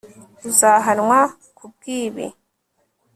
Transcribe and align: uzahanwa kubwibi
uzahanwa 0.49 1.19
kubwibi 1.57 2.25